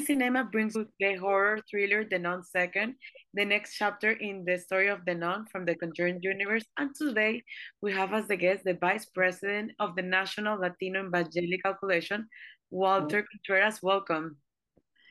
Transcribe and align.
Planet 0.00 0.18
Cinema 0.18 0.44
brings 0.44 0.74
the 0.74 1.14
horror 1.16 1.58
thriller 1.70 2.04
The 2.08 2.18
Nun 2.18 2.42
Second, 2.42 2.94
the 3.34 3.44
next 3.44 3.76
chapter 3.76 4.12
in 4.12 4.44
the 4.46 4.56
story 4.56 4.88
of 4.88 5.04
the 5.04 5.14
nun 5.14 5.44
from 5.52 5.66
the 5.66 5.74
Conjuring 5.74 6.20
universe. 6.22 6.64
And 6.78 6.94
today 6.94 7.42
we 7.82 7.92
have 7.92 8.14
as 8.14 8.26
the 8.26 8.36
guest 8.36 8.64
the 8.64 8.74
Vice 8.80 9.04
President 9.04 9.72
of 9.78 9.96
the 9.96 10.02
National 10.02 10.58
Latino 10.58 11.06
Evangelical 11.06 11.74
Coalition, 11.74 12.28
Walter 12.70 13.26
Contreras. 13.30 13.80
Welcome. 13.82 14.36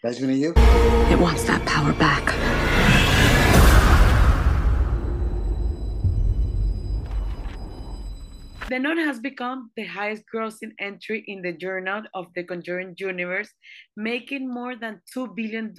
Nice 0.03 0.17
to 0.17 0.33
you. 0.33 0.53
It 0.57 1.19
wants 1.19 1.43
that 1.43 1.63
power 1.67 1.93
back. 1.93 2.78
The 8.69 8.77
Nun 8.77 8.99
has 8.99 9.19
become 9.19 9.71
the 9.75 9.85
highest 9.85 10.25
grossing 10.31 10.73
entry 10.77 11.23
in 11.25 11.41
the 11.41 11.53
Journal 11.53 12.03
of 12.13 12.27
the 12.35 12.43
Conjuring 12.43 12.93
Universe, 12.99 13.49
making 13.97 14.47
more 14.47 14.75
than 14.75 15.01
$2 15.17 15.35
billion, 15.35 15.73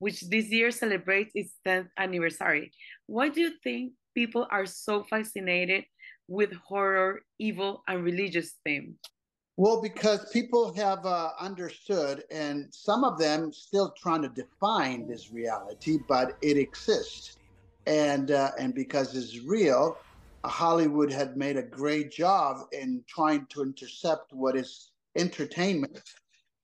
which 0.00 0.22
this 0.22 0.46
year 0.46 0.72
celebrates 0.72 1.30
its 1.36 1.54
10th 1.64 1.86
anniversary. 1.96 2.72
Why 3.06 3.28
do 3.28 3.40
you 3.40 3.52
think 3.62 3.92
people 4.12 4.48
are 4.50 4.66
so 4.66 5.04
fascinated 5.04 5.84
with 6.26 6.52
horror, 6.54 7.20
evil, 7.38 7.84
and 7.86 8.02
religious 8.02 8.58
themes? 8.64 8.96
Well, 9.56 9.80
because 9.80 10.32
people 10.32 10.74
have 10.74 11.06
uh, 11.06 11.30
understood, 11.38 12.24
and 12.32 12.74
some 12.74 13.04
of 13.04 13.20
them 13.20 13.52
still 13.52 13.94
trying 13.96 14.22
to 14.22 14.30
define 14.30 15.06
this 15.06 15.30
reality, 15.30 15.98
but 16.08 16.36
it 16.42 16.56
exists, 16.56 17.36
and 17.86 18.32
uh, 18.32 18.50
and 18.58 18.74
because 18.74 19.14
it's 19.14 19.38
real, 19.46 19.96
Hollywood 20.44 21.12
had 21.12 21.36
made 21.36 21.56
a 21.56 21.62
great 21.62 22.10
job 22.10 22.58
in 22.72 23.04
trying 23.06 23.46
to 23.50 23.62
intercept 23.62 24.32
what 24.32 24.56
is 24.56 24.90
entertainment 25.16 26.00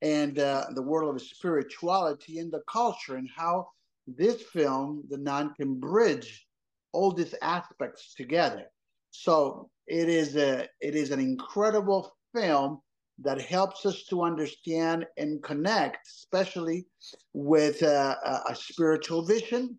and 0.03 0.39
uh, 0.39 0.67
the 0.75 0.83
world 0.83 1.15
of 1.15 1.23
spirituality 1.23 2.39
and 2.39 2.53
the 2.53 2.63
culture, 2.69 3.17
and 3.17 3.29
how 3.35 3.69
this 4.07 4.43
film, 4.43 5.03
The 5.09 5.19
Nun, 5.19 5.55
can 5.55 5.81
bridge 5.81 6.47
all 6.93 7.13
these 7.13 7.35
aspects 7.43 8.15
together. 8.15 8.65
So 9.11 9.71
it 9.87 10.09
is 10.09 10.37
a 10.37 10.69
it 10.81 10.95
is 10.95 11.11
an 11.11 11.21
incredible 11.21 12.15
film 12.35 12.81
that 13.19 13.41
helps 13.41 13.87
us 13.87 14.05
to 14.05 14.23
understand 14.23 15.07
and 15.17 15.43
connect, 15.43 16.07
especially 16.07 16.87
with 17.33 17.83
uh, 17.83 18.17
a, 18.25 18.51
a 18.51 18.55
spiritual 18.55 19.25
vision 19.25 19.79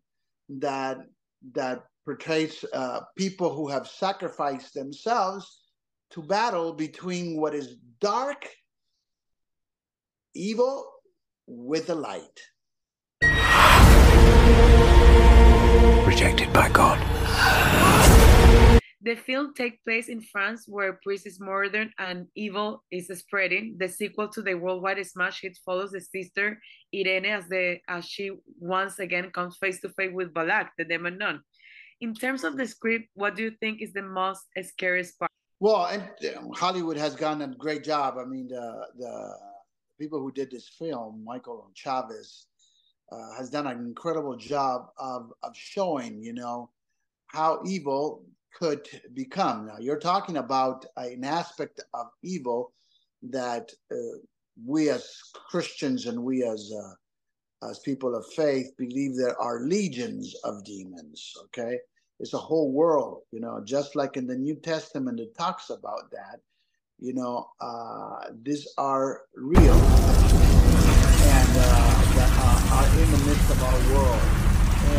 that 0.50 0.97
that 1.53 1.83
portrays 2.08 2.63
uh, 2.72 3.02
people 3.17 3.53
who 3.53 3.67
have 3.67 3.86
sacrificed 3.86 4.73
themselves 4.73 5.45
to 6.09 6.23
battle 6.23 6.72
between 6.72 7.36
what 7.36 7.53
is 7.53 7.75
dark, 8.00 8.47
evil, 10.33 10.89
with 11.47 11.88
the 11.88 11.95
light. 11.95 12.39
Rejected 16.08 16.53
by 16.53 16.69
God. 16.69 16.97
The 19.02 19.16
film 19.16 19.53
takes 19.53 19.78
place 19.83 20.08
in 20.08 20.22
France, 20.22 20.63
where 20.66 20.89
a 20.89 20.97
priest 21.03 21.28
is 21.28 21.41
murdered 21.41 21.89
and 22.00 22.28
evil 22.35 22.83
is 22.89 23.08
spreading. 23.19 23.75
The 23.78 23.89
sequel 23.89 24.30
to 24.30 24.41
the 24.41 24.55
worldwide 24.55 25.05
smash 25.05 25.41
hit 25.41 25.58
follows 25.66 25.91
the 25.91 26.02
sister 26.02 26.59
Irene 26.95 27.25
as 27.25 27.47
the 27.50 27.80
as 27.89 28.05
she 28.05 28.31
once 28.59 29.00
again 29.00 29.30
comes 29.31 29.58
face 29.58 29.81
to 29.81 29.89
face 29.89 30.11
with 30.13 30.33
Valak, 30.33 30.69
the 30.78 30.85
demon 30.85 31.17
nun 31.17 31.41
in 32.02 32.14
terms 32.14 32.44
of 32.44 32.58
the 32.58 32.67
script, 32.67 33.09
what 33.14 33.36
do 33.36 33.44
you 33.44 33.52
think 33.59 33.81
is 33.81 33.94
the 33.94 34.02
most 34.02 34.45
scariest 34.62 35.17
part? 35.20 35.31
Well, 35.59 35.86
and 35.86 36.03
um, 36.38 36.52
Hollywood 36.53 36.98
has 36.98 37.16
done 37.16 37.42
a 37.42 37.48
great 37.48 37.84
job. 37.84 38.17
I 38.20 38.26
mean, 38.26 38.48
the 38.48 38.86
the 38.98 39.36
people 40.00 40.20
who 40.20 40.31
did 40.31 40.52
this 40.52 40.69
film, 40.69 41.24
Michael 41.25 41.72
Chaves, 41.74 42.46
uh, 43.12 43.36
has 43.38 43.50
done 43.50 43.66
an 43.66 43.80
incredible 43.80 44.38
job 44.38 44.90
of 44.97 45.34
of 45.41 45.56
showing, 45.56 46.22
you 46.22 46.34
know, 46.34 46.69
how 47.28 47.62
evil 47.66 48.24
could 48.53 48.88
become. 49.13 49.68
Now, 49.68 49.78
you're 49.80 50.00
talking 50.00 50.38
about 50.38 50.86
an 50.96 51.24
aspect 51.24 51.81
of 51.94 52.07
evil 52.24 52.74
that 53.24 53.72
uh, 53.91 53.96
we 54.66 54.90
as 54.90 55.09
Christians 55.34 56.06
and 56.06 56.24
we 56.24 56.44
as 56.44 56.72
uh, 56.72 56.94
as 57.63 57.79
people 57.79 58.16
of 58.16 58.25
faith, 58.34 58.72
believe 58.78 59.16
there 59.16 59.40
are 59.41 59.62
legions 59.62 60.35
of 60.44 60.63
demons. 60.63 61.34
Okay. 61.45 61.79
It's 62.19 62.34
a 62.34 62.38
whole 62.38 62.72
world, 62.72 63.22
you 63.31 63.40
know, 63.40 63.62
just 63.63 63.95
like 63.95 64.18
in 64.18 64.25
the 64.25 64.35
New 64.35 64.56
Testament, 64.56 65.19
it 65.19 65.38
talks 65.38 65.69
about 65.69 66.09
that. 66.12 66.40
You 67.00 67.13
know, 67.13 67.50
uh, 67.62 68.29
these 68.41 68.68
are 68.79 69.22
real 69.35 69.73
and 69.73 71.50
uh, 71.57 72.03
that 72.16 72.31
are, 72.40 72.59
are 72.73 72.88
in 73.00 73.12
the 73.12 73.18
midst 73.25 73.51
of 73.51 73.63
our 73.63 73.79
world. 73.94 74.22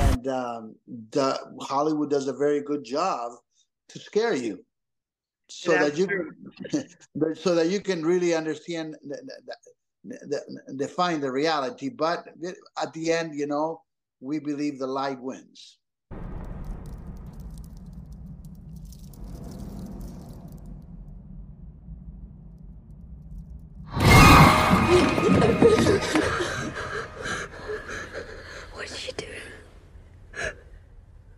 And 0.00 0.28
um, 0.28 0.74
the, 1.10 1.40
Hollywood 1.60 2.10
does 2.10 2.28
a 2.28 2.32
very 2.32 2.60
good 2.60 2.84
job 2.84 3.32
to 3.88 3.98
scare 3.98 4.34
you 4.34 4.64
so 5.48 5.72
That's 5.72 5.90
that 5.90 5.98
you 5.98 7.34
so 7.34 7.54
that 7.54 7.68
you 7.68 7.80
can 7.80 8.04
really 8.04 8.34
understand 8.34 8.96
define 10.76 11.20
the 11.20 11.30
reality. 11.30 11.88
But 11.88 12.28
at 12.80 12.92
the 12.92 13.12
end, 13.12 13.34
you 13.34 13.46
know, 13.46 13.82
we 14.20 14.38
believe 14.38 14.78
the 14.78 14.86
light 14.86 15.20
wins. 15.20 15.77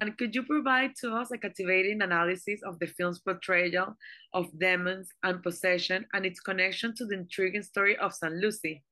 And 0.00 0.16
could 0.16 0.34
you 0.34 0.42
provide 0.44 0.92
to 1.00 1.14
us 1.14 1.30
a 1.30 1.36
captivating 1.36 2.00
analysis 2.00 2.60
of 2.62 2.78
the 2.78 2.86
film's 2.86 3.18
portrayal 3.18 3.96
of 4.32 4.46
demons 4.58 5.10
and 5.22 5.42
possession 5.42 6.06
and 6.14 6.24
its 6.24 6.40
connection 6.40 6.94
to 6.96 7.04
the 7.04 7.16
intriguing 7.16 7.62
story 7.62 7.98
of 7.98 8.14
St. 8.14 8.34
Lucy? 8.34 8.82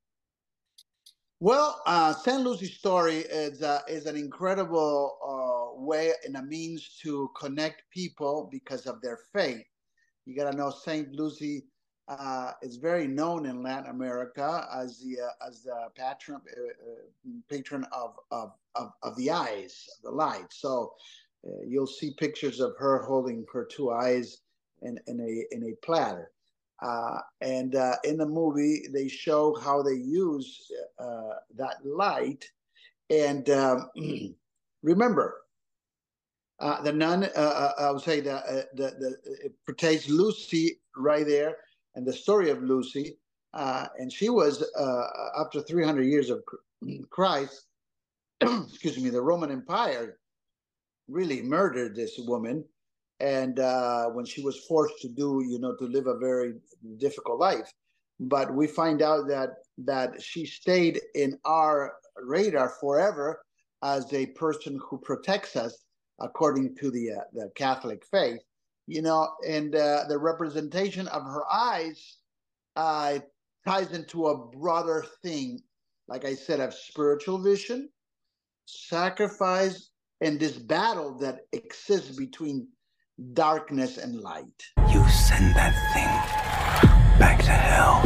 Well, 1.40 1.80
uh, 1.86 2.12
St. 2.12 2.42
Lucy's 2.42 2.74
story 2.74 3.18
is, 3.18 3.62
uh, 3.62 3.80
is 3.88 4.06
an 4.06 4.16
incredible 4.16 5.16
uh, 5.24 5.80
way 5.82 6.12
and 6.26 6.36
a 6.36 6.42
means 6.42 6.98
to 7.02 7.30
connect 7.40 7.82
people 7.90 8.48
because 8.50 8.86
of 8.86 9.00
their 9.00 9.20
faith. 9.32 9.64
You 10.26 10.36
got 10.36 10.50
to 10.50 10.56
know 10.56 10.70
St. 10.70 11.10
Lucy 11.12 11.62
uh, 12.08 12.52
is 12.62 12.76
very 12.76 13.06
known 13.06 13.44
in 13.46 13.62
Latin 13.62 13.90
America 13.90 14.66
as 14.74 14.98
the 14.98 15.20
uh, 15.20 15.46
as 15.46 15.62
the 15.62 15.88
patron 15.94 16.40
uh, 16.56 16.60
uh, 16.62 17.30
patron 17.50 17.84
of, 17.92 18.16
of, 18.30 18.52
of 18.74 18.92
of 19.02 19.14
the 19.16 19.30
eyes, 19.30 19.86
the 20.02 20.10
light. 20.10 20.46
So 20.50 20.94
uh, 21.46 21.62
you'll 21.66 21.86
see 21.86 22.14
pictures 22.18 22.60
of 22.60 22.74
her 22.78 23.02
holding 23.02 23.44
her 23.52 23.64
two 23.64 23.90
eyes 23.92 24.38
in 24.82 24.98
in 25.06 25.20
a 25.20 25.54
in 25.54 25.64
a 25.64 25.76
platter. 25.84 26.30
Uh, 26.80 27.18
and 27.40 27.74
in 28.04 28.16
the 28.16 28.26
movie, 28.26 28.84
they 28.92 29.08
show 29.08 29.52
how 29.56 29.82
they 29.82 29.96
use 29.96 30.70
that 31.56 31.74
light. 31.84 32.48
And 33.10 33.50
um, 33.50 33.90
remember, 34.84 35.42
the 36.60 36.92
nun, 36.92 37.28
I 37.36 37.90
would 37.90 38.02
say 38.02 38.20
that 38.20 38.68
the, 38.76 38.90
the, 38.90 39.16
it 39.44 39.54
portrays 39.66 40.08
Lucy 40.08 40.78
right 40.96 41.26
there 41.26 41.56
and 41.98 42.06
the 42.06 42.12
story 42.12 42.48
of 42.48 42.62
Lucy. 42.62 43.18
Uh, 43.52 43.88
and 43.98 44.10
she 44.12 44.28
was, 44.28 44.62
uh, 44.78 45.04
after 45.40 45.60
300 45.60 46.04
years 46.04 46.30
of 46.30 46.44
Christ, 47.10 47.66
excuse 48.40 48.98
me, 48.98 49.10
the 49.10 49.20
Roman 49.20 49.50
Empire 49.50 50.18
really 51.08 51.42
murdered 51.42 51.96
this 51.96 52.14
woman. 52.18 52.64
And 53.18 53.58
uh, 53.58 54.10
when 54.10 54.24
she 54.24 54.42
was 54.42 54.64
forced 54.66 55.00
to 55.00 55.08
do, 55.08 55.44
you 55.44 55.58
know, 55.58 55.74
to 55.74 55.86
live 55.86 56.06
a 56.06 56.16
very 56.16 56.54
difficult 56.98 57.40
life. 57.40 57.72
But 58.20 58.54
we 58.54 58.68
find 58.68 59.02
out 59.02 59.26
that 59.28 59.50
that 59.78 60.22
she 60.22 60.46
stayed 60.46 61.00
in 61.14 61.38
our 61.44 61.94
radar 62.22 62.68
forever 62.80 63.40
as 63.82 64.12
a 64.12 64.26
person 64.26 64.78
who 64.88 64.98
protects 64.98 65.56
us 65.56 65.84
according 66.20 66.76
to 66.76 66.90
the 66.90 67.12
uh, 67.12 67.20
the 67.32 67.50
Catholic 67.56 68.04
faith 68.10 68.40
you 68.88 69.02
know, 69.02 69.28
and 69.46 69.76
uh, 69.76 70.04
the 70.08 70.16
representation 70.18 71.06
of 71.08 71.22
her 71.22 71.44
eyes 71.52 72.16
uh, 72.74 73.18
ties 73.66 73.92
into 73.92 74.28
a 74.28 74.46
broader 74.48 75.04
thing, 75.22 75.60
like 76.08 76.24
I 76.24 76.34
said, 76.34 76.58
of 76.58 76.72
spiritual 76.72 77.38
vision, 77.38 77.90
sacrifice, 78.64 79.90
and 80.22 80.40
this 80.40 80.56
battle 80.56 81.18
that 81.18 81.40
exists 81.52 82.16
between 82.16 82.66
darkness 83.34 83.98
and 83.98 84.20
light. 84.20 84.62
You 84.90 85.06
send 85.10 85.54
that 85.54 85.76
thing 85.92 87.18
back 87.18 87.40
to 87.40 87.50
hell. 87.50 88.02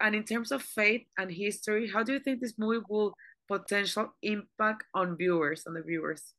And 0.00 0.16
in 0.16 0.24
terms 0.24 0.50
of 0.50 0.60
faith 0.60 1.06
and 1.16 1.30
history, 1.30 1.88
how 1.88 2.02
do 2.02 2.14
you 2.14 2.18
think 2.18 2.40
this 2.40 2.54
movie 2.58 2.84
will 2.88 3.14
potential 3.46 4.12
impact 4.22 4.84
on 4.92 5.16
viewers, 5.16 5.62
on 5.68 5.74
the 5.74 5.82
viewers? 5.82 6.34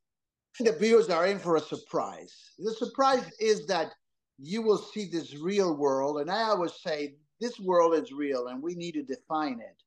The 0.59 0.71
viewers 0.73 1.09
are 1.09 1.27
in 1.27 1.39
for 1.39 1.55
a 1.55 1.61
surprise. 1.61 2.51
The 2.59 2.73
surprise 2.73 3.29
is 3.39 3.65
that 3.67 3.93
you 4.37 4.61
will 4.61 4.77
see 4.77 5.09
this 5.09 5.35
real 5.35 5.75
world, 5.75 6.19
and 6.19 6.29
I 6.29 6.43
always 6.43 6.73
say 6.81 7.15
this 7.39 7.59
world 7.59 7.93
is 7.95 8.11
real 8.11 8.47
and 8.47 8.61
we 8.61 8.75
need 8.75 8.93
to 8.93 9.03
define 9.03 9.59
it 9.59 9.83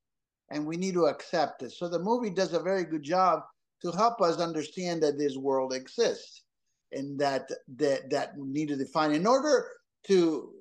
and 0.50 0.66
we 0.66 0.76
need 0.76 0.94
to 0.94 1.06
accept 1.06 1.62
it. 1.62 1.72
So 1.72 1.88
the 1.88 1.98
movie 1.98 2.30
does 2.30 2.52
a 2.52 2.60
very 2.60 2.84
good 2.84 3.02
job 3.02 3.42
to 3.82 3.90
help 3.92 4.20
us 4.20 4.38
understand 4.38 5.02
that 5.02 5.18
this 5.18 5.36
world 5.36 5.72
exists 5.72 6.42
and 6.92 7.18
that 7.18 7.48
that 7.76 8.10
that 8.10 8.36
we 8.36 8.48
need 8.48 8.68
to 8.68 8.76
define 8.76 9.12
in 9.12 9.26
order 9.26 9.66
to 10.04 10.52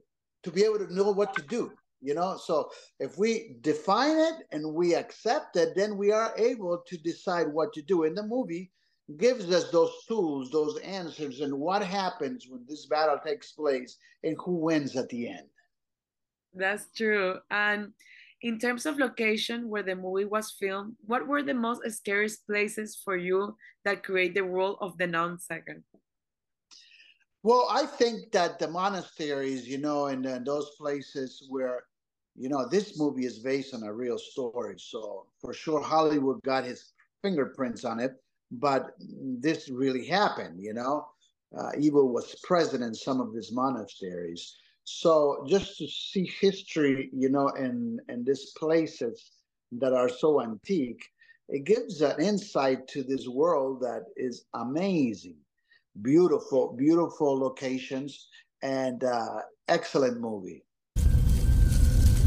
to 0.43 0.51
be 0.51 0.63
able 0.63 0.77
to 0.77 0.93
know 0.93 1.11
what 1.11 1.33
to 1.33 1.41
do 1.43 1.71
you 2.01 2.13
know 2.13 2.37
so 2.37 2.69
if 2.99 3.17
we 3.17 3.55
define 3.61 4.17
it 4.17 4.35
and 4.51 4.73
we 4.73 4.93
accept 4.93 5.55
it 5.55 5.69
then 5.75 5.97
we 5.97 6.11
are 6.11 6.33
able 6.37 6.83
to 6.85 6.97
decide 6.97 7.47
what 7.47 7.71
to 7.71 7.81
do 7.81 8.03
in 8.03 8.13
the 8.13 8.23
movie 8.23 8.69
gives 9.15 9.49
us 9.51 9.71
those 9.71 9.93
tools 10.07 10.51
those 10.51 10.77
answers 10.79 11.39
and 11.39 11.53
what 11.53 11.81
happens 11.81 12.47
when 12.49 12.65
this 12.67 12.85
battle 12.87 13.19
takes 13.25 13.53
place 13.53 13.97
and 14.23 14.35
who 14.43 14.55
wins 14.55 14.97
at 14.97 15.07
the 15.09 15.29
end 15.29 15.47
that's 16.53 16.87
true 16.95 17.39
and 17.49 17.93
in 18.41 18.59
terms 18.59 18.85
of 18.85 18.99
location 18.99 19.69
where 19.69 19.83
the 19.83 19.95
movie 19.95 20.25
was 20.25 20.51
filmed 20.51 20.93
what 21.05 21.25
were 21.25 21.41
the 21.41 21.53
most 21.53 21.81
scariest 21.89 22.45
places 22.45 22.99
for 23.03 23.15
you 23.15 23.55
that 23.85 24.03
create 24.03 24.35
the 24.35 24.43
world 24.43 24.77
of 24.81 24.97
the 24.97 25.07
non-second? 25.07 25.83
well, 27.43 27.67
I 27.71 27.85
think 27.85 28.31
that 28.33 28.59
the 28.59 28.67
monasteries, 28.67 29.65
you 29.67 29.77
know, 29.77 30.07
and, 30.07 30.25
and 30.25 30.45
those 30.45 30.71
places 30.77 31.45
where, 31.49 31.83
you 32.35 32.49
know, 32.49 32.67
this 32.67 32.99
movie 32.99 33.25
is 33.25 33.39
based 33.39 33.73
on 33.73 33.83
a 33.83 33.93
real 33.93 34.17
story. 34.17 34.75
So 34.77 35.27
for 35.39 35.53
sure, 35.53 35.81
Hollywood 35.81 36.41
got 36.43 36.65
his 36.65 36.91
fingerprints 37.21 37.85
on 37.85 38.01
it, 38.01 38.15
but 38.51 38.91
this 38.99 39.69
really 39.69 40.05
happened, 40.05 40.61
you 40.61 40.73
know. 40.73 41.07
Uh, 41.57 41.71
evil 41.79 42.11
was 42.13 42.35
present 42.43 42.83
in 42.83 42.93
some 42.93 43.21
of 43.21 43.33
these 43.33 43.51
monasteries. 43.51 44.57
So 44.83 45.45
just 45.47 45.77
to 45.77 45.87
see 45.87 46.29
history, 46.39 47.09
you 47.13 47.29
know, 47.29 47.49
in, 47.49 47.99
in 48.09 48.23
these 48.23 48.51
places 48.57 49.31
that 49.73 49.93
are 49.93 50.09
so 50.09 50.41
antique, 50.41 51.03
it 51.49 51.63
gives 51.63 52.01
an 52.01 52.21
insight 52.21 52.87
to 52.89 53.03
this 53.03 53.27
world 53.27 53.81
that 53.81 54.03
is 54.17 54.45
amazing 54.53 55.37
beautiful, 56.01 56.73
beautiful 56.73 57.37
locations, 57.37 58.27
and 58.61 59.03
uh, 59.03 59.41
excellent 59.67 60.19
movie. 60.19 60.63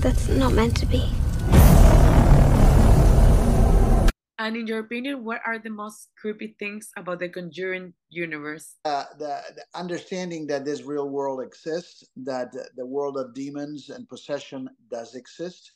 That's 0.01 0.29
not 0.29 0.53
meant 0.53 0.77
to 0.79 0.87
be. 0.87 1.11
And 4.51 4.57
in 4.57 4.67
your 4.67 4.81
opinion, 4.81 5.25
what 5.25 5.41
are 5.47 5.61
the 5.61 5.71
most 5.71 6.09
creepy 6.21 6.57
things 6.59 6.91
about 6.97 7.21
the 7.21 7.29
Conjuring 7.29 7.95
universe? 8.09 8.75
Uh, 8.85 9.05
the, 9.17 9.41
the, 9.55 9.65
understanding 9.79 10.45
that 10.49 10.65
this 10.65 10.83
real 10.83 11.09
world 11.09 11.41
exists, 11.41 12.03
that 12.25 12.51
the 12.77 12.85
world 12.85 13.17
of 13.17 13.33
demons 13.33 13.91
and 13.91 14.09
possession 14.09 14.69
does 14.91 15.15
exist, 15.15 15.71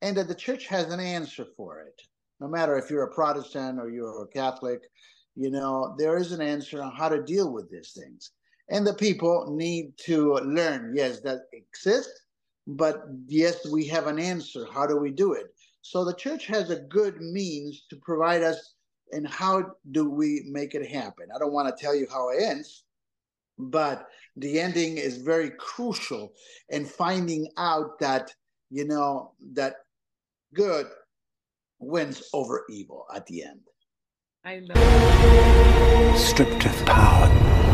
and 0.00 0.16
that 0.16 0.28
the 0.28 0.34
church 0.34 0.66
has 0.68 0.90
an 0.90 1.00
answer 1.00 1.44
for 1.54 1.80
it. 1.80 2.00
No 2.40 2.48
matter 2.48 2.78
if 2.78 2.88
you're 2.88 3.02
a 3.02 3.14
Protestant 3.14 3.78
or 3.78 3.90
you're 3.90 4.22
a 4.22 4.28
Catholic 4.28 4.80
you 5.36 5.50
know, 5.50 5.94
there 5.98 6.16
is 6.16 6.32
an 6.32 6.40
answer 6.40 6.82
on 6.82 6.92
how 6.92 7.10
to 7.10 7.22
deal 7.22 7.52
with 7.52 7.70
these 7.70 7.92
things. 7.92 8.30
And 8.70 8.86
the 8.86 8.94
people 8.94 9.54
need 9.54 9.92
to 10.06 10.34
learn, 10.44 10.94
yes, 10.96 11.20
that 11.20 11.40
exists, 11.52 12.20
but 12.66 13.02
yes, 13.26 13.68
we 13.68 13.86
have 13.88 14.06
an 14.06 14.18
answer. 14.18 14.66
How 14.72 14.86
do 14.86 14.96
we 14.96 15.10
do 15.10 15.34
it? 15.34 15.46
So 15.84 16.02
the 16.02 16.14
church 16.14 16.46
has 16.46 16.70
a 16.70 16.80
good 16.80 17.20
means 17.20 17.84
to 17.90 17.96
provide 17.96 18.42
us 18.42 18.72
and 19.12 19.28
how 19.28 19.74
do 19.92 20.08
we 20.08 20.42
make 20.50 20.74
it 20.74 20.90
happen? 20.90 21.26
I 21.32 21.38
don't 21.38 21.52
want 21.52 21.68
to 21.68 21.84
tell 21.84 21.94
you 21.94 22.06
how 22.10 22.30
it 22.30 22.42
ends, 22.42 22.84
but 23.58 24.08
the 24.34 24.60
ending 24.60 24.96
is 24.96 25.18
very 25.18 25.50
crucial 25.50 26.32
in 26.70 26.86
finding 26.86 27.48
out 27.58 27.98
that, 28.00 28.34
you 28.70 28.86
know, 28.86 29.32
that 29.52 29.74
good 30.54 30.86
wins 31.80 32.30
over 32.32 32.64
evil 32.70 33.04
at 33.14 33.26
the 33.26 33.44
end. 33.44 33.60
I 34.42 34.62
love 34.66 36.18
Stripped 36.18 36.64
of 36.64 36.86
power. 36.86 37.73